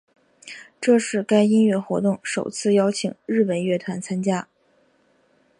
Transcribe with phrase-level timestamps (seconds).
[0.81, 4.47] 这是该音乐活动首次邀请日本乐团参加。